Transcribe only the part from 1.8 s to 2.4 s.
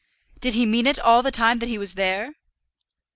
there?"